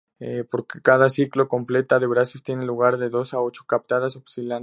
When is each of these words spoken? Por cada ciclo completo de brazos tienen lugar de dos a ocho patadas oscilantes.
Por 0.49 0.65
cada 0.67 1.09
ciclo 1.11 1.47
completo 1.47 1.99
de 1.99 2.07
brazos 2.07 2.41
tienen 2.41 2.65
lugar 2.65 2.97
de 2.97 3.09
dos 3.11 3.35
a 3.35 3.39
ocho 3.39 3.63
patadas 3.69 4.15
oscilantes. 4.15 4.59